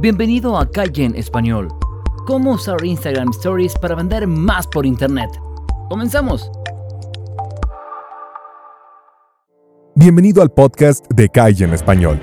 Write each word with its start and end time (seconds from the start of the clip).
Bienvenido 0.00 0.56
a 0.56 0.70
Calle 0.70 1.06
en 1.06 1.16
Español. 1.16 1.66
¿Cómo 2.24 2.52
usar 2.52 2.84
Instagram 2.84 3.30
Stories 3.30 3.74
para 3.74 3.96
vender 3.96 4.28
más 4.28 4.64
por 4.68 4.86
Internet? 4.86 5.28
Comenzamos. 5.88 6.48
Bienvenido 9.96 10.40
al 10.40 10.52
podcast 10.52 11.04
de 11.12 11.28
Calle 11.28 11.64
en 11.64 11.74
Español. 11.74 12.20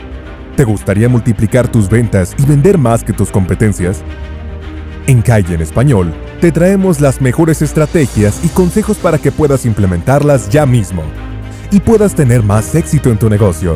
¿Te 0.55 0.63
gustaría 0.63 1.09
multiplicar 1.09 1.69
tus 1.69 1.89
ventas 1.89 2.33
y 2.37 2.45
vender 2.45 2.77
más 2.77 3.03
que 3.03 3.11
tus 3.11 3.29
competencias? 3.29 4.05
En 5.07 5.21
Calle 5.21 5.55
en 5.55 5.61
Español 5.61 6.13
te 6.39 6.53
traemos 6.53 7.01
las 7.01 7.19
mejores 7.19 7.61
estrategias 7.61 8.41
y 8.45 8.47
consejos 8.47 8.95
para 8.99 9.17
que 9.17 9.33
puedas 9.33 9.65
implementarlas 9.65 10.49
ya 10.49 10.65
mismo 10.65 11.03
y 11.71 11.81
puedas 11.81 12.15
tener 12.15 12.41
más 12.41 12.73
éxito 12.73 13.09
en 13.09 13.19
tu 13.19 13.29
negocio. 13.29 13.75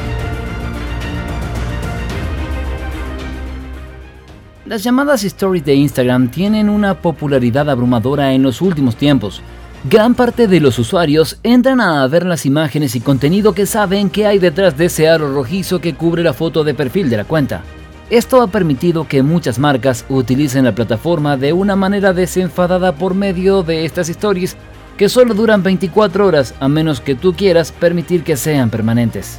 Las 4.71 4.85
llamadas 4.85 5.25
stories 5.25 5.65
de 5.65 5.75
Instagram 5.75 6.31
tienen 6.31 6.69
una 6.69 7.01
popularidad 7.01 7.69
abrumadora 7.69 8.31
en 8.31 8.41
los 8.41 8.61
últimos 8.61 8.95
tiempos. 8.95 9.41
Gran 9.83 10.15
parte 10.15 10.47
de 10.47 10.61
los 10.61 10.79
usuarios 10.79 11.37
entran 11.43 11.81
a 11.81 12.07
ver 12.07 12.25
las 12.25 12.45
imágenes 12.45 12.95
y 12.95 13.01
contenido 13.01 13.51
que 13.51 13.65
saben 13.65 14.09
que 14.09 14.25
hay 14.25 14.39
detrás 14.39 14.77
de 14.77 14.85
ese 14.85 15.09
aro 15.09 15.33
rojizo 15.33 15.81
que 15.81 15.95
cubre 15.95 16.23
la 16.23 16.31
foto 16.31 16.63
de 16.63 16.73
perfil 16.73 17.09
de 17.09 17.17
la 17.17 17.25
cuenta. 17.25 17.63
Esto 18.09 18.41
ha 18.41 18.47
permitido 18.47 19.09
que 19.09 19.23
muchas 19.23 19.59
marcas 19.59 20.05
utilicen 20.07 20.63
la 20.63 20.73
plataforma 20.73 21.35
de 21.35 21.51
una 21.51 21.75
manera 21.75 22.13
desenfadada 22.13 22.93
por 22.93 23.13
medio 23.13 23.63
de 23.63 23.83
estas 23.83 24.07
stories 24.07 24.55
que 24.95 25.09
solo 25.09 25.33
duran 25.33 25.63
24 25.63 26.25
horas 26.25 26.55
a 26.61 26.69
menos 26.69 27.01
que 27.01 27.15
tú 27.15 27.33
quieras 27.33 27.73
permitir 27.73 28.23
que 28.23 28.37
sean 28.37 28.69
permanentes. 28.69 29.37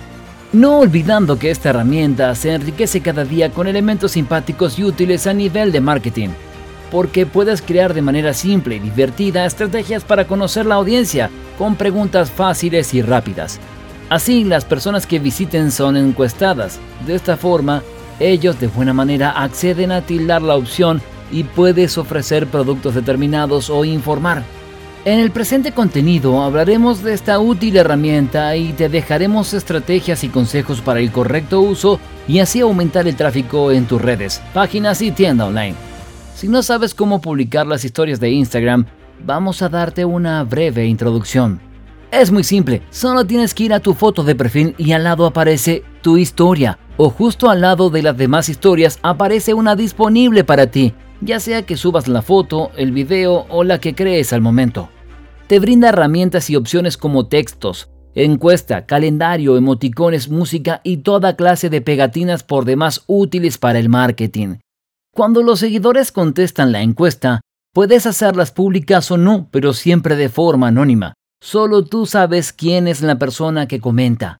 No 0.53 0.81
olvidando 0.81 1.39
que 1.39 1.50
esta 1.50 1.70
herramienta 1.70 2.34
se 2.34 2.53
enriquece 2.53 3.00
cada 3.00 3.25
día 3.25 3.50
con 3.50 3.67
elementos 3.67 4.12
simpáticos 4.12 4.78
y 4.78 4.84
útiles 4.84 5.27
a 5.27 5.33
nivel 5.33 5.72
de 5.72 5.81
marketing, 5.81 6.28
porque 6.91 7.25
puedes 7.25 7.62
crear 7.62 7.95
de 7.95 8.03
manera 8.03 8.34
simple 8.34 8.77
y 8.77 8.78
divertida 8.78 9.47
estrategias 9.47 10.05
para 10.05 10.27
conocer 10.27 10.67
la 10.67 10.75
audiencia 10.75 11.30
con 11.56 11.77
preguntas 11.77 12.30
fáciles 12.30 12.92
y 12.92 13.00
rápidas. 13.00 13.61
Así 14.11 14.45
las 14.45 14.67
personas 14.67 15.06
que 15.06 15.19
visiten 15.19 15.70
son 15.70 15.97
encuestadas. 15.97 16.78
De 17.06 17.14
esta 17.14 17.39
forma, 17.39 17.83
ellos 18.20 18.61
de 18.61 18.67
buena 18.67 18.92
manera 18.92 19.30
acceden 19.30 19.91
a 19.91 20.03
tildar 20.03 20.42
la 20.42 20.56
opción 20.56 21.00
y 21.30 21.45
puedes 21.45 21.97
ofrecer 21.97 22.47
productos 22.47 22.95
determinados 22.95 23.70
o 23.70 23.86
informar. 23.86 24.42
En 25.05 25.19
el 25.19 25.33
presente 25.33 25.72
contenido 25.72 26.45
hablaremos 26.45 27.03
de 27.03 27.12
esta 27.12 27.41
útil 27.41 27.77
herramienta 27.77 28.55
y 28.55 28.72
te 28.72 28.89
dejaremos 28.89 29.53
estrategias 29.53 30.22
y 30.22 30.28
consejos 30.28 30.81
para 30.81 31.00
el 31.00 31.11
correcto 31.11 31.61
uso 31.61 31.98
y 32.28 32.39
así 32.39 32.61
aumentar 32.61 33.08
el 33.08 33.17
tráfico 33.17 33.73
en 33.73 33.86
tus 33.86 34.00
redes, 34.00 34.41
páginas 34.55 35.03
y 35.03 35.11
tienda 35.11 35.47
online. 35.47 35.75
Si 36.36 36.47
no 36.47 36.62
sabes 36.62 36.95
cómo 36.95 37.20
publicar 37.20 37.67
las 37.67 37.84
historias 37.84 38.20
de 38.20 38.30
Instagram, 38.30 38.86
vamos 39.27 39.61
a 39.62 39.69
darte 39.69 40.05
una 40.05 40.45
breve 40.45 40.86
introducción. 40.86 41.61
Es 42.12 42.30
muy 42.30 42.45
simple, 42.45 42.83
solo 42.91 43.27
tienes 43.27 43.55
que 43.55 43.64
ir 43.64 43.74
a 43.74 43.80
tu 43.80 43.95
foto 43.95 44.23
de 44.23 44.36
perfil 44.36 44.77
y 44.79 44.92
al 44.92 45.02
lado 45.02 45.27
aparece 45.27 45.83
tu 46.01 46.17
historia 46.17 46.79
o 46.96 47.11
justo 47.11 47.51
al 47.51 47.61
lado 47.61 47.91
de 47.91 48.02
las 48.02 48.17
demás 48.17 48.48
historias 48.48 49.01
aparece 49.02 49.52
una 49.52 49.74
disponible 49.74 50.45
para 50.45 50.68
ti 50.68 50.95
ya 51.23 51.39
sea 51.41 51.62
que 51.62 51.77
subas 51.77 52.08
la 52.08 52.20
foto, 52.20 52.73
el 52.77 52.92
video 52.92 53.46
o 53.48 53.64
la 53.64 53.79
que 53.79 53.95
crees 53.95 54.33
al 54.33 54.41
momento. 54.41 54.89
Te 55.52 55.58
brinda 55.58 55.90
herramientas 55.90 56.48
y 56.48 56.57
opciones 56.57 56.96
como 56.96 57.27
textos, 57.27 57.90
encuesta, 58.14 58.86
calendario, 58.86 59.58
emoticones, 59.58 60.30
música 60.30 60.80
y 60.83 61.02
toda 61.02 61.36
clase 61.36 61.68
de 61.68 61.83
pegatinas 61.83 62.42
por 62.42 62.64
demás 62.64 63.02
útiles 63.07 63.58
para 63.58 63.79
el 63.79 63.91
marketing. 63.91 64.61
Cuando 65.14 65.42
los 65.42 65.58
seguidores 65.58 66.11
contestan 66.11 66.73
la 66.73 66.80
encuesta, 66.80 67.42
puedes 67.74 68.07
hacerlas 68.07 68.51
públicas 68.51 69.11
o 69.11 69.18
no, 69.18 69.51
pero 69.51 69.74
siempre 69.74 70.17
de 70.17 70.30
forma 70.30 70.68
anónima. 70.68 71.12
Solo 71.42 71.85
tú 71.85 72.07
sabes 72.07 72.55
quién 72.55 72.89
es 72.89 73.02
la 73.02 73.18
persona 73.18 73.68
que 73.68 73.79
comenta. 73.79 74.39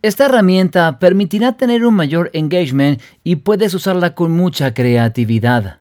Esta 0.00 0.24
herramienta 0.24 0.98
permitirá 0.98 1.58
tener 1.58 1.84
un 1.84 1.92
mayor 1.92 2.30
engagement 2.32 3.02
y 3.22 3.36
puedes 3.36 3.74
usarla 3.74 4.14
con 4.14 4.32
mucha 4.32 4.72
creatividad 4.72 5.80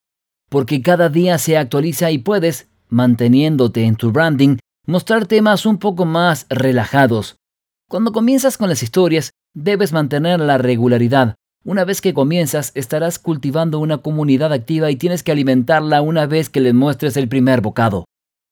porque 0.50 0.84
cada 0.84 1.10
día 1.10 1.40
se 1.40 1.58
actualiza 1.58 2.12
y 2.12 2.20
puedes, 2.20 2.68
manteniéndote 2.90 3.86
en 3.86 3.96
tu 3.96 4.12
branding, 4.12 4.58
mostrar 4.86 5.28
temas 5.28 5.66
un 5.66 5.78
poco 5.78 6.06
más 6.06 6.46
relajados. 6.50 7.38
Cuando 7.90 8.12
comienzas 8.12 8.58
con 8.58 8.68
las 8.68 8.84
historias, 8.84 9.32
debes 9.54 9.94
mantener 9.94 10.40
la 10.42 10.58
regularidad. 10.58 11.36
Una 11.64 11.86
vez 11.86 12.02
que 12.02 12.14
comienzas, 12.14 12.72
estarás 12.76 13.18
cultivando 13.18 13.80
una 13.80 14.00
comunidad 14.00 14.52
activa 14.52 14.92
y 14.92 14.98
tienes 14.98 15.24
que 15.24 15.32
alimentarla 15.32 16.02
una 16.02 16.26
vez 16.26 16.50
que 16.50 16.60
les 16.60 16.74
muestres 16.74 17.16
el 17.16 17.30
primer 17.30 17.62
bocado. 17.62 18.04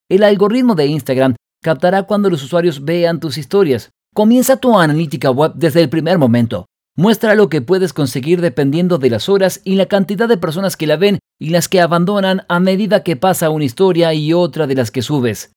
El 0.10 0.24
algoritmo 0.24 0.76
de 0.76 0.86
Instagram 0.86 1.36
captará 1.62 2.04
cuando 2.04 2.30
los 2.30 2.44
usuarios 2.44 2.86
vean 2.86 3.20
tus 3.20 3.38
historias. 3.38 3.90
Comienza 4.14 4.56
tu 4.56 4.80
analítica 4.80 5.32
web 5.32 5.54
desde 5.56 5.82
el 5.82 5.90
primer 5.90 6.18
momento. 6.18 6.66
Muestra 6.96 7.36
lo 7.36 7.50
que 7.50 7.62
puedes 7.62 7.92
conseguir 7.92 8.40
dependiendo 8.40 8.98
de 8.98 9.10
las 9.10 9.28
horas 9.28 9.60
y 9.66 9.76
la 9.76 9.88
cantidad 9.88 10.30
de 10.30 10.38
personas 10.38 10.78
que 10.78 10.88
la 10.88 10.96
ven 10.96 11.20
y 11.40 11.50
las 11.50 11.68
que 11.68 11.82
abandonan 11.82 12.44
a 12.48 12.60
medida 12.62 13.04
que 13.04 13.18
pasa 13.18 13.50
una 13.50 13.66
historia 13.66 14.14
y 14.14 14.34
otra 14.34 14.68
de 14.68 14.76
las 14.76 14.92
que 14.92 15.02
subes. 15.02 15.52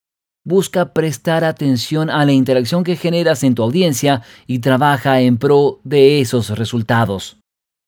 Busca 0.47 0.93
prestar 0.93 1.43
atención 1.43 2.11
a 2.11 2.27
la 2.27 2.33
interacción 2.33 2.85
que 2.85 2.97
generas 2.97 3.43
en 3.45 3.55
tu 3.55 3.63
audiencia 3.63 4.21
y 4.47 4.59
trabaja 4.59 5.23
en 5.23 5.39
pro 5.39 5.81
de 5.85 6.21
esos 6.21 6.51
resultados. 6.51 7.39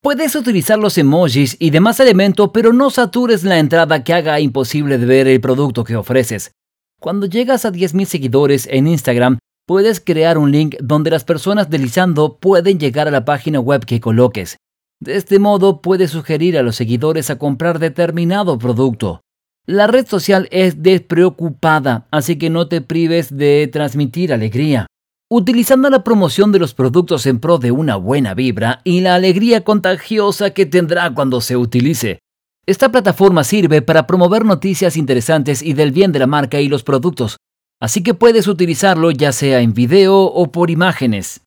Puedes 0.03 0.34
utilizar 0.34 0.78
los 0.78 0.97
emojis 0.97 1.56
y 1.59 1.69
demás 1.69 2.00
elementos, 2.00 2.50
pero 2.55 2.72
no 2.72 2.89
satures 2.89 3.45
la 3.45 3.59
entrada 3.59 4.05
que 4.05 4.15
haga 4.15 4.41
imposible 4.41 4.97
de 4.97 5.05
ver 5.05 5.28
el 5.28 5.41
producto 5.41 5.84
que 5.84 5.97
ofreces. 5.97 6.53
Cuando 6.99 7.27
llegas 7.27 7.66
a 7.66 7.72
10.000 7.72 8.06
seguidores 8.06 8.66
en 8.71 8.87
Instagram, 8.87 9.39
puedes 9.66 10.00
crear 10.00 10.39
un 10.39 10.50
link 10.50 10.77
donde 10.81 11.11
las 11.11 11.25
personas 11.25 11.69
deslizando 11.69 12.39
pueden 12.39 12.78
llegar 12.78 13.06
a 13.06 13.11
la 13.11 13.27
página 13.27 13.61
web 13.61 13.84
que 13.84 14.00
coloques. 14.00 14.56
De 14.99 15.16
este 15.16 15.39
modo 15.39 15.83
puedes 15.83 16.12
sugerir 16.12 16.56
a 16.56 16.62
los 16.62 16.77
seguidores 16.77 17.28
a 17.28 17.37
comprar 17.37 17.81
determinado 17.81 18.59
producto. 18.59 19.21
La 19.66 19.87
red 19.87 20.06
social 20.06 20.49
es 20.50 20.82
despreocupada, 20.82 22.06
así 22.10 22.37
que 22.38 22.50
no 22.50 22.69
te 22.69 22.81
prives 22.81 23.37
de 23.37 23.69
transmitir 23.72 24.32
alegría. 24.32 24.87
Utilizando 25.28 25.91
la 25.91 26.04
promoción 26.04 26.53
de 26.53 26.60
los 26.60 26.72
productos 26.72 27.27
en 27.27 27.41
pro 27.41 27.59
de 27.59 27.72
una 27.72 27.97
buena 27.97 28.34
vibra 28.34 28.81
y 28.84 29.00
la 29.00 29.16
alegría 29.16 29.62
contagiosa 29.62 30.50
que 30.50 30.66
tendrá 30.66 31.12
cuando 31.12 31.41
se 31.41 31.56
utilice. 31.56 32.21
Esta 32.65 32.91
plataforma 32.91 33.43
sirve 33.43 33.82
para 33.82 34.06
promover 34.06 34.44
noticias 34.44 34.97
interesantes 34.97 35.62
y 35.62 35.72
del 35.72 35.91
bien 35.91 36.12
de 36.12 36.21
la 36.21 36.27
marca 36.27 36.60
y 36.60 36.69
los 36.69 36.84
productos, 36.84 37.37
Así 37.81 38.03
que 38.03 38.15
puedes 38.15 38.48
utilizarlo 38.48 39.10
ya 39.10 39.33
sea 39.33 39.60
en 39.60 39.75
video 39.75 40.22
o 40.22 40.50
por 40.50 40.71
imágenes. 40.71 41.43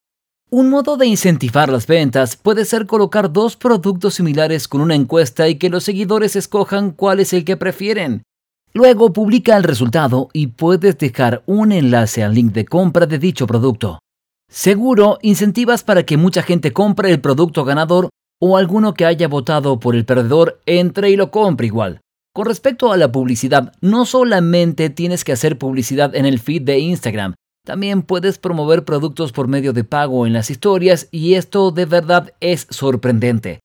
Un 0.51 0.71
modo 0.71 0.97
de 0.97 1.05
incentivar 1.05 1.69
las 1.69 1.85
ventas 1.85 2.35
puede 2.35 2.65
ser 2.65 2.87
colocar 2.87 3.31
dos 3.31 3.55
productos 3.55 4.15
similares 4.15 4.67
con 4.67 4.81
una 4.81 4.95
encuesta 4.95 5.47
y 5.47 5.59
que 5.59 5.69
los 5.69 5.83
seguidores 5.83 6.35
escojan 6.35 6.89
cuál 6.89 7.19
es 7.19 7.33
el 7.33 7.45
que 7.45 7.55
prefieren. 7.55 8.23
Luego 8.73 9.13
publica 9.13 9.55
el 9.57 9.63
resultado 9.63 10.29
y 10.33 10.47
puedes 10.47 10.97
dejar 10.97 11.43
un 11.45 11.71
enlace 11.71 12.23
al 12.23 12.33
link 12.33 12.51
de 12.51 12.65
compra 12.65 13.05
de 13.05 13.19
dicho 13.19 13.45
producto. 13.45 13.99
Seguro, 14.49 15.19
incentivas 15.21 15.83
para 15.83 16.01
que 16.01 16.17
mucha 16.17 16.41
gente 16.41 16.73
compre 16.73 17.11
el 17.11 17.21
producto 17.21 17.63
ganador 17.63 18.09
o 18.41 18.57
alguno 18.57 18.95
que 18.95 19.05
haya 19.05 19.27
votado 19.27 19.79
por 19.79 19.95
el 19.95 20.03
perdedor 20.03 20.59
entre 20.65 21.11
y 21.11 21.15
lo 21.15 21.29
compre 21.29 21.67
igual. 21.67 22.01
Con 22.33 22.47
respecto 22.47 22.91
a 22.91 22.97
la 22.97 23.11
publicidad, 23.11 23.73
no 23.81 24.03
solamente 24.07 24.89
tienes 24.89 25.23
que 25.23 25.31
hacer 25.31 25.59
publicidad 25.59 26.15
en 26.15 26.25
el 26.25 26.39
feed 26.39 26.63
de 26.63 26.79
Instagram, 26.79 27.35
también 27.69 28.01
puedes 28.01 28.39
promover 28.39 28.83
productos 28.83 29.31
por 29.31 29.47
medio 29.47 29.73
de 29.73 29.83
pago 29.83 30.25
en 30.25 30.33
las 30.33 30.49
historias 30.49 31.07
y 31.11 31.35
esto 31.35 31.69
de 31.69 31.85
verdad 31.85 32.33
es 32.39 32.65
sorprendente. 32.71 33.59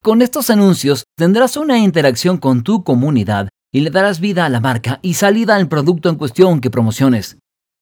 Con 0.00 0.22
estos 0.22 0.48
anuncios 0.48 1.02
tendrás 1.16 1.56
una 1.56 1.80
interacción 1.80 2.38
con 2.38 2.62
tu 2.62 2.84
comunidad 2.84 3.48
y 3.74 3.80
le 3.80 3.90
darás 3.90 4.20
vida 4.20 4.44
a 4.44 4.48
la 4.48 4.60
marca 4.60 5.00
y 5.02 5.14
salida 5.14 5.56
al 5.56 5.66
producto 5.66 6.08
en 6.08 6.14
cuestión 6.14 6.60
que 6.60 6.70
promociones. 6.70 7.38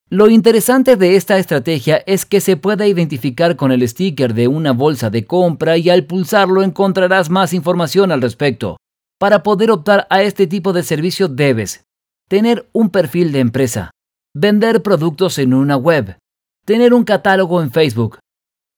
Lo 0.08 0.30
interesante 0.30 0.96
de 0.96 1.16
esta 1.16 1.36
estrategia 1.36 1.98
es 2.06 2.24
que 2.24 2.40
se 2.40 2.56
puede 2.56 2.88
identificar 2.88 3.56
con 3.56 3.70
el 3.70 3.86
sticker 3.86 4.32
de 4.32 4.48
una 4.48 4.72
bolsa 4.72 5.10
de 5.10 5.26
compra 5.26 5.76
y 5.76 5.90
al 5.90 6.06
pulsarlo 6.06 6.62
encontrarás 6.62 7.28
más 7.28 7.52
información 7.52 8.12
al 8.12 8.22
respecto. 8.22 8.78
Para 9.19 9.42
poder 9.42 9.70
optar 9.72 10.06
a 10.08 10.22
este 10.22 10.46
tipo 10.46 10.72
de 10.72 10.82
servicio 10.84 11.28
debes 11.28 11.84
tener 12.31 12.66
un 12.72 12.88
perfil 12.88 13.31
de 13.32 13.40
empresa, 13.40 13.90
vender 14.34 14.82
productos 14.82 15.38
en 15.38 15.54
una 15.54 15.76
web, 15.76 16.19
tener 16.64 16.94
un 16.94 17.04
catálogo 17.04 17.62
en 17.62 17.70
Facebook, 17.70 18.19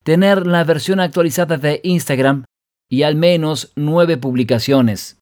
tener 0.04 0.46
la 0.46 0.64
versión 0.64 1.00
actualizada 1.00 1.56
de 1.56 1.80
Instagram 1.82 2.44
y 2.88 3.02
al 3.02 3.16
menos 3.16 3.72
nueve 3.76 4.16
publicaciones. 4.16 5.18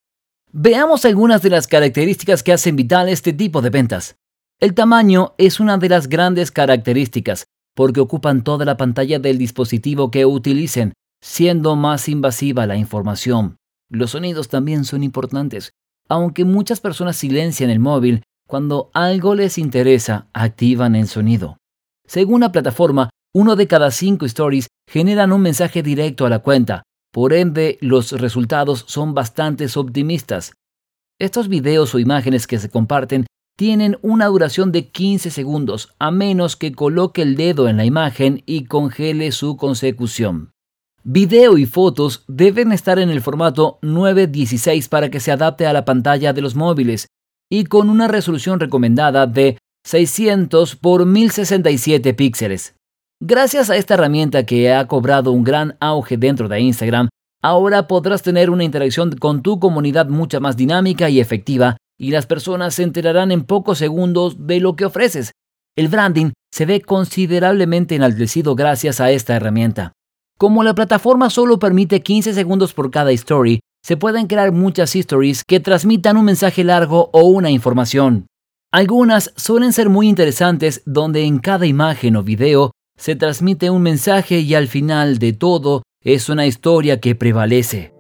Veamos 0.53 1.05
algunas 1.05 1.43
de 1.43 1.51
las 1.51 1.67
características 1.67 2.43
que 2.43 2.53
hacen 2.53 2.77
vital 2.77 3.09
este 3.09 3.33
tipo 3.33 3.61
de 3.61 3.71
ventas. 3.71 4.17
El 4.61 4.75
tamaño 4.75 5.35
es 5.39 5.61
una 5.61 5.79
de 5.79 5.89
las 5.89 6.09
grandes 6.09 6.51
características, 6.51 7.45
porque 7.75 8.01
ocupan 8.01 8.43
toda 8.43 8.65
la 8.65 8.77
pantalla 8.77 9.19
del 9.19 9.39
dispositivo 9.39 10.11
que 10.11 10.25
utilicen, 10.25 10.95
siendo 11.23 11.77
más 11.77 12.09
invasiva 12.09 12.67
la 12.67 12.77
información. 12.77 13.57
Los 13.91 14.11
sonidos 14.13 14.49
también 14.49 14.85
son 14.85 15.03
importantes. 15.03 15.71
Aunque 16.09 16.45
muchas 16.45 16.81
personas 16.81 17.17
silencian 17.17 17.71
el 17.71 17.79
móvil, 17.79 18.23
cuando 18.49 18.91
algo 18.95 19.35
les 19.35 19.59
interesa, 19.59 20.29
activan 20.33 20.97
el 20.97 21.07
sonido. 21.07 21.59
Según 22.07 22.41
la 22.41 22.51
plataforma, 22.51 23.11
uno 23.35 23.57
de 23.57 23.69
cada 23.69 23.91
cinco 23.91 24.25
stories 24.25 24.69
generan 24.91 25.33
un 25.33 25.43
mensaje 25.43 25.83
directo 25.83 26.25
a 26.25 26.31
la 26.31 26.39
cuenta. 26.39 26.83
Por 27.13 27.35
ende, 27.35 27.77
los 27.83 28.13
resultados 28.13 28.87
son 28.89 29.13
bastante 29.13 29.67
optimistas. 29.77 30.55
Estos 31.21 31.49
videos 31.49 31.95
o 31.95 31.99
imágenes 31.99 32.47
que 32.47 32.59
se 32.59 32.71
comparten 32.71 33.27
tienen 33.55 33.99
una 34.01 34.27
duración 34.27 34.73
de 34.73 34.89
15 34.89 35.31
segundos, 35.31 35.95
a 35.99 36.11
menos 36.11 36.57
que 36.57 36.73
coloque 36.73 37.21
el 37.21 37.37
dedo 37.37 37.69
en 37.69 37.77
la 37.77 37.85
imagen 37.85 38.43
y 38.47 38.65
congele 38.65 39.31
su 39.33 39.59
consecución. 39.59 40.53
Video 41.05 41.59
y 41.59 41.67
fotos 41.67 42.25
deben 42.29 42.73
estar 42.73 42.99
en 42.99 43.11
el 43.11 43.21
formato 43.21 43.79
916 43.83 44.89
para 44.89 45.11
que 45.11 45.21
se 45.21 45.33
adapte 45.33 45.67
a 45.67 45.75
la 45.75 45.85
pantalla 45.85 46.33
de 46.33 46.41
los 46.41 46.55
móviles 46.55 47.09
y 47.51 47.65
con 47.65 47.91
una 47.91 48.09
resolución 48.09 48.61
recomendada 48.61 49.27
de 49.27 49.59
600 49.85 50.77
por 50.77 51.07
1067 51.07 52.15
píxeles. 52.15 52.75
Gracias 53.21 53.71
a 53.71 53.77
esta 53.77 53.95
herramienta 53.95 54.47
que 54.47 54.73
ha 54.73 54.87
cobrado 54.87 55.33
un 55.33 55.45
gran 55.45 55.77
auge 55.81 56.17
dentro 56.17 56.49
de 56.49 56.61
Instagram, 56.61 57.09
ahora 57.43 57.87
podrás 57.89 58.23
tener 58.23 58.51
una 58.51 58.65
interacción 58.65 59.17
con 59.17 59.43
tu 59.43 59.59
comunidad 59.59 60.09
mucha 60.09 60.41
más 60.41 60.57
dinámica 60.57 61.09
y 61.09 61.21
efectiva 61.21 61.77
y 61.99 62.11
las 62.11 62.27
personas 62.27 62.75
se 62.75 62.85
enterarán 62.85 63.33
en 63.33 63.45
pocos 63.45 63.79
segundos 63.79 64.47
de 64.47 64.61
lo 64.61 64.77
que 64.77 64.85
ofreces. 64.85 65.33
El 65.77 65.89
branding 65.89 66.31
se 66.53 66.67
ve 66.67 66.81
considerablemente 66.81 67.95
enaltecido 67.95 68.55
gracias 68.55 69.01
a 69.01 69.11
esta 69.11 69.35
herramienta. 69.35 69.93
Como 70.39 70.63
la 70.63 70.75
plataforma 70.75 71.31
solo 71.31 71.59
permite 71.59 72.01
15 72.01 72.35
segundos 72.35 72.73
por 72.73 72.91
cada 72.93 73.11
story, 73.11 73.59
se 73.89 73.97
pueden 73.97 74.27
crear 74.27 74.53
muchas 74.53 74.95
stories 74.95 75.45
que 75.47 75.61
transmitan 75.61 76.19
un 76.19 76.27
mensaje 76.27 76.63
largo 76.63 77.09
o 77.11 77.23
una 77.23 77.51
información. 77.51 78.27
Algunas 78.71 79.33
suelen 79.35 79.73
ser 79.73 79.89
muy 79.89 80.11
interesantes 80.11 80.83
donde 80.85 81.25
en 81.25 81.39
cada 81.39 81.65
imagen 81.65 82.17
o 82.17 82.23
video 82.23 82.73
se 82.99 83.17
transmite 83.17 83.71
un 83.71 83.81
mensaje 83.81 84.41
y 84.41 84.55
al 84.55 84.69
final 84.69 85.19
de 85.19 85.33
todo 85.33 85.85
es 86.05 86.29
una 86.29 86.45
historia 86.45 87.01
que 87.01 87.15
prevalece. 87.15 87.95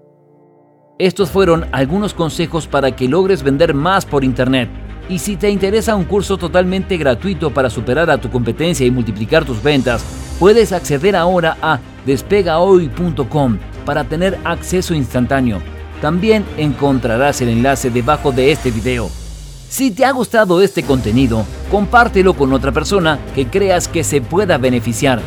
Estos 0.99 1.31
fueron 1.31 1.65
algunos 1.73 2.13
consejos 2.13 2.67
para 2.67 2.95
que 2.95 3.09
logres 3.09 3.43
vender 3.43 3.73
más 3.73 4.05
por 4.05 4.25
Internet. 4.25 4.69
Y 5.09 5.21
si 5.21 5.39
te 5.39 5.49
interesa 5.49 5.97
un 5.97 6.05
curso 6.05 6.37
totalmente 6.37 6.99
gratuito 6.99 7.55
para 7.55 7.71
superar 7.71 8.11
a 8.11 8.21
tu 8.21 8.29
competencia 8.29 8.87
y 8.87 8.91
multiplicar 8.91 9.47
tus 9.47 9.63
ventas, 9.63 10.05
puedes 10.39 10.73
acceder 10.73 11.17
ahora 11.17 11.57
a 11.63 11.81
despegahoy.com 12.05 13.59
para 13.87 14.05
tener 14.05 14.39
acceso 14.45 14.93
instantáneo. 14.93 15.78
También 16.01 16.45
encontrarás 16.57 17.41
el 17.41 17.49
enlace 17.49 17.91
debajo 17.91 18.33
de 18.33 18.53
este 18.53 18.71
video. 18.71 19.11
Si 19.69 19.91
te 19.91 20.05
ha 20.05 20.13
gustado 20.13 20.63
este 20.63 20.83
contenido, 20.83 21.45
compártelo 21.71 22.35
con 22.35 22.53
otra 22.53 22.73
persona 22.73 23.19
que 23.35 23.47
creas 23.47 23.89
que 23.89 24.05
se 24.05 24.21
pueda 24.21 24.59
beneficiar. 24.59 25.21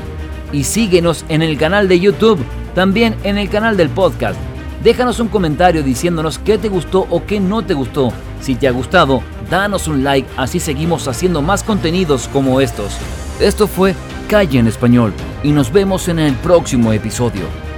Y 0.51 0.63
síguenos 0.63 1.25
en 1.29 1.41
el 1.41 1.57
canal 1.57 1.87
de 1.87 1.99
YouTube, 1.99 2.43
también 2.73 3.15
en 3.23 3.37
el 3.37 3.49
canal 3.49 3.77
del 3.77 3.89
podcast 3.89 4.39
Déjanos 4.83 5.19
un 5.19 5.27
comentario 5.27 5.83
diciéndonos 5.83 6.39
qué 6.39 6.57
te 6.57 6.67
gustó 6.67 7.05
o 7.11 7.23
qué 7.25 7.39
no 7.39 7.61
te 7.63 7.75
gustó. 7.75 8.11
Si 8.41 8.55
te 8.55 8.67
ha 8.67 8.71
gustado, 8.71 9.21
danos 9.49 9.87
un 9.87 10.03
like, 10.03 10.27
así 10.37 10.59
seguimos 10.59 11.07
haciendo 11.07 11.43
más 11.43 11.61
contenidos 11.61 12.27
como 12.27 12.59
estos. 12.61 12.97
Esto 13.39 13.67
fue 13.67 13.93
Calle 14.27 14.57
en 14.57 14.67
Español 14.67 15.13
y 15.43 15.51
nos 15.51 15.71
vemos 15.71 16.07
en 16.07 16.17
el 16.17 16.33
próximo 16.35 16.93
episodio. 16.93 17.70